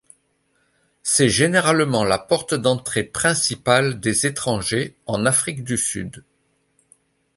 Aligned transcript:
C’est 1.03 1.29
généralement 1.29 2.03
la 2.03 2.17
porte 2.17 2.55
d’entrée 2.55 3.03
principale 3.03 3.99
des 3.99 4.25
étrangers 4.25 4.95
en 5.05 5.27
Afrique 5.27 5.63
du 5.63 5.77
Sud. 5.77 6.23